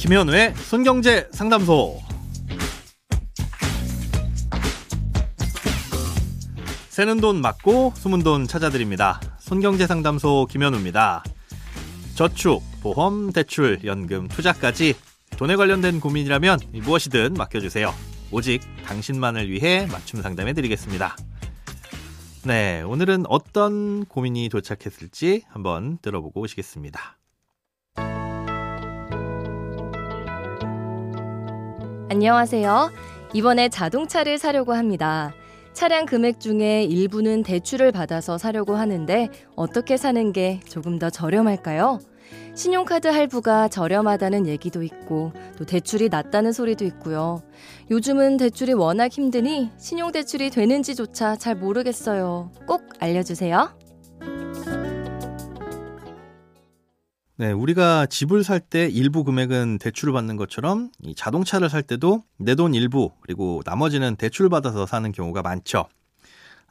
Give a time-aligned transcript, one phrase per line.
[0.00, 2.00] 김현우의 손경제 상담소.
[6.88, 9.20] 새는 돈 맞고 숨은 돈 찾아드립니다.
[9.38, 11.22] 손경제 상담소 김현우입니다.
[12.14, 14.94] 저축, 보험, 대출, 연금, 투자까지
[15.36, 17.92] 돈에 관련된 고민이라면 무엇이든 맡겨주세요.
[18.32, 21.14] 오직 당신만을 위해 맞춤 상담해 드리겠습니다.
[22.46, 27.19] 네, 오늘은 어떤 고민이 도착했을지 한번 들어보고 오시겠습니다.
[32.10, 32.90] 안녕하세요.
[33.34, 35.32] 이번에 자동차를 사려고 합니다.
[35.72, 42.00] 차량 금액 중에 일부는 대출을 받아서 사려고 하는데 어떻게 사는 게 조금 더 저렴할까요?
[42.56, 47.44] 신용카드 할부가 저렴하다는 얘기도 있고 또 대출이 낮다는 소리도 있고요.
[47.92, 52.50] 요즘은 대출이 워낙 힘드니 신용대출이 되는지조차 잘 모르겠어요.
[52.66, 53.70] 꼭 알려주세요.
[57.40, 62.54] 네, 우리가 집을 살 때 일부 금액은 대출을 받는 것처럼 이 자동차를 살 때도 내
[62.54, 65.86] 돈 일부 그리고 나머지는 대출 받아서 사는 경우가 많죠.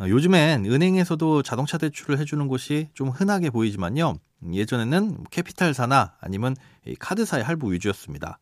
[0.00, 4.16] 어, 요즘엔 은행에서도 자동차 대출을 해주는 곳이 좀 흔하게 보이지만요.
[4.52, 6.56] 예전에는 캐피탈사나 아니면
[6.98, 8.40] 카드사의 할부 위주였습니다.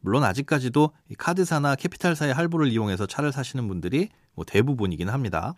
[0.00, 5.54] 물론 아직까지도 카드사나 캐피탈사의 할부를 이용해서 차를 사시는 분들이 뭐 대부분이긴 합니다.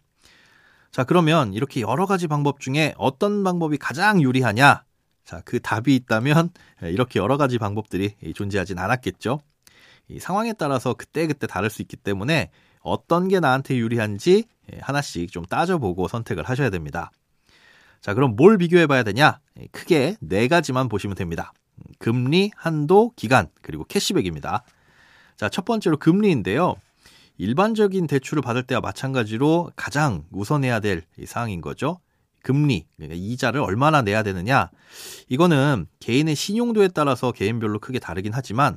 [0.93, 4.86] 자, 그러면 이렇게 여러 가지 방법 중에 어떤 방법이 가장 유리하냐?
[5.27, 6.51] 자, 그 답이 있다면
[6.83, 9.41] 이렇게 여러 가지 방법들이 존재하진 않았겠죠.
[10.09, 14.45] 이 상황에 따라서 그때그때 다를 수 있기 때문에 어떤 게 나한테 유리한지
[14.81, 17.11] 하나씩 좀 따져보고 선택을 하셔야 됩니다.
[18.01, 19.41] 자, 그럼 뭘 비교해 봐야 되냐?
[19.73, 21.53] 크게 네 가지만 보시면 됩니다.
[21.99, 24.63] 금리, 한도, 기간, 그리고 캐시백입니다.
[25.37, 26.77] 자, 첫 번째로 금리인데요.
[27.37, 31.99] 일반적인 대출을 받을 때와 마찬가지로 가장 우선해야 될 사항인 거죠.
[32.47, 34.71] 금리, 그러니까 이자를 얼마나 내야 되느냐.
[35.29, 38.77] 이거는 개인의 신용도에 따라서 개인별로 크게 다르긴 하지만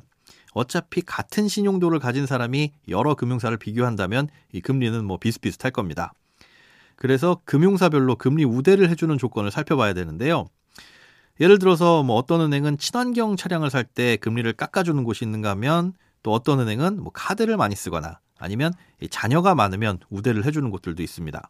[0.54, 6.12] 어차피 같은 신용도를 가진 사람이 여러 금융사를 비교한다면 이 금리는 뭐 비슷비슷할 겁니다.
[6.96, 10.48] 그래서 금융사별로 금리 우대를 해주는 조건을 살펴봐야 되는데요.
[11.38, 15.92] 예를 들어서 뭐 어떤 은행은 친환경 차량을 살 때 금리를 깎아주는 곳이 있는가 하면
[16.24, 18.72] 또 어떤 은행은 뭐 카드를 많이 쓰거나 아니면
[19.10, 21.48] 자녀가 많으면 우대를 해주는 곳들도 있습니다.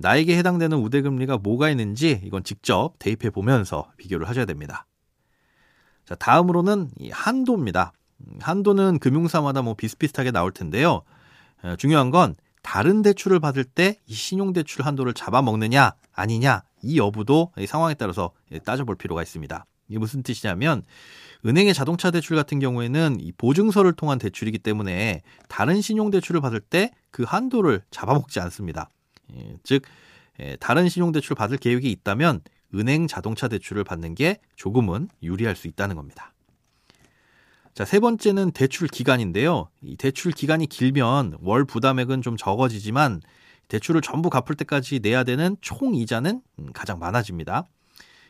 [0.00, 4.86] 나에게 해당되는 우대 금리가 뭐가 있는지 이건 직접 대입해 보면서 비교를 하셔야 됩니다.
[6.04, 7.92] 자, 다음으로는 이 한도입니다.
[8.40, 11.02] 한도는 금융사마다 뭐 비슷비슷하게 나올 텐데요.
[11.78, 18.32] 중요한 건 다른 대출을 받을 때 이 신용대출 한도를 잡아먹느냐 아니냐 이 여부도 상황에 따라서
[18.64, 19.66] 따져볼 필요가 있습니다.
[19.88, 20.82] 이게 무슨 뜻이냐면
[21.46, 26.92] 은행의 자동차 대출 같은 경우에는 이 보증서를 통한 대출이기 때문에 다른 신용 대출을 받을 때
[27.10, 28.90] 그 한도를 잡아먹지 않습니다.
[29.36, 29.82] 예, 즉
[30.60, 32.40] 다른 신용대출 받을 계획이 있다면
[32.74, 36.32] 은행 자동차 대출을 받는 게 조금은 유리할 수 있다는 겁니다.
[37.74, 39.68] 자, 세 번째는 대출 기간인데요.
[39.82, 43.20] 이 대출 기간이 길면 월 부담액은 좀 적어지지만
[43.68, 47.64] 대출을 전부 갚을 때까지 내야 되는 총 이자는 음, 가장 많아집니다.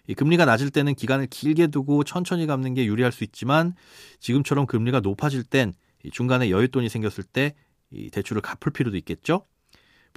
[0.07, 3.75] 이 금리가 낮을 때는 기간을 길게 두고 천천히 갚는 게 유리할 수 있지만
[4.21, 5.73] 지금처럼 금리가 높아질 땐
[6.13, 7.55] 중간에 여윳돈이 생겼을 때
[7.91, 9.45] 이 대출을 갚을 필요도 있겠죠.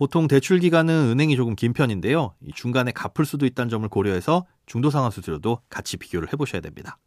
[0.01, 2.34] 보통 대출 기간은 은행이 조금 긴 편인데요.
[2.56, 6.97] 중간에 갚을 수도 있다는 점을 고려해서 중도 상환 수수료도 같이 비교를 해보셔야 됩니다.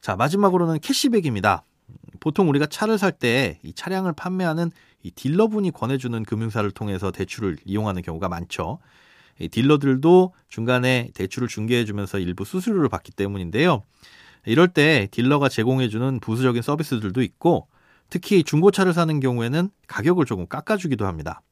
[0.00, 1.62] 자, 마지막으로는 캐시백입니다.
[2.18, 4.72] 보통 우리가 차를 살 때 이 차량을 판매하는
[5.04, 8.80] 이 딜러분이 권해주는 금융사를 통해서 대출을 이용하는 경우가 많죠.
[9.38, 13.84] 이 딜러들도 중간에 대출을 중개해주면서 일부 수수료를 받기 때문인데요.
[14.46, 17.68] 이럴 때 딜러가 제공해주는 부수적인 서비스들도 있고
[18.08, 21.42] 특히 중고차를 사는 경우에는 가격을 조금 깎아주기도 합니다.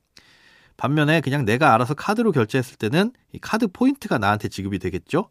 [0.78, 5.28] 반면에 그냥 내가 알아서 카드로 결제했을 때는 이 카드 포인트가 나한테 지급이 되겠죠?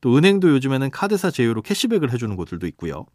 [0.00, 3.06] 또 은행도 요즘에는 카드사 제휴로 캐시백을 해주는 곳들도 있고요.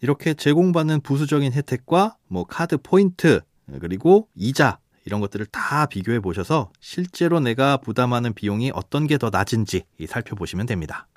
[0.00, 3.40] 이렇게 제공받는 부수적인 혜택과 뭐 카드 포인트
[3.80, 9.84] 그리고 이자 이런 것들을 다 비교해 보셔서 실제로 내가 부담하는 비용이 어떤 게 더 낮은지
[10.06, 11.08] 살펴보시면 됩니다.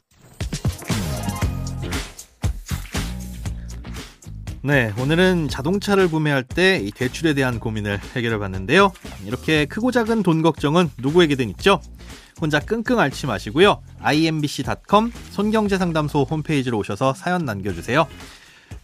[4.62, 8.92] 네, 오늘은 자동차를 구매할 때 이 대출에 대한 고민을 해결해 봤는데요.
[9.26, 11.82] 이렇게 크고 작은 돈 걱정은 누구에게든 있죠.
[12.42, 13.82] 혼자 끙끙 앓지 마시고요.
[14.02, 18.08] imbc.com 손경제상담소 홈페이지로 오셔서 사연 남겨주세요.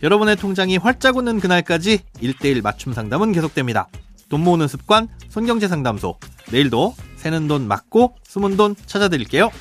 [0.03, 3.87] 여러분의 통장이 활짝 오는 그날까지 1대1 맞춤 상담은 계속됩니다.
[4.29, 6.17] 돈 모으는 습관 손경제상담소
[6.51, 9.51] 내일도 새는 돈 맞고 숨은 돈 찾아드릴게요.